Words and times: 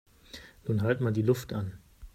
Nun 0.63 0.81
halt 0.81 0.99
mal 1.01 1.13
die 1.13 1.21
Luft 1.21 1.53
an! 1.53 1.73